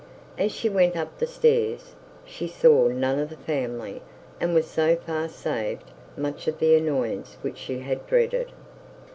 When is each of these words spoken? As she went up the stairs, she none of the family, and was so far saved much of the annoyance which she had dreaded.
As 0.35 0.51
she 0.51 0.67
went 0.67 0.97
up 0.97 1.19
the 1.19 1.27
stairs, 1.27 1.93
she 2.25 2.51
none 2.67 3.19
of 3.19 3.29
the 3.29 3.37
family, 3.37 4.01
and 4.39 4.51
was 4.55 4.65
so 4.65 4.95
far 4.95 5.29
saved 5.29 5.91
much 6.17 6.47
of 6.47 6.57
the 6.57 6.73
annoyance 6.75 7.37
which 7.43 7.59
she 7.59 7.77
had 7.81 8.07
dreaded. 8.07 8.51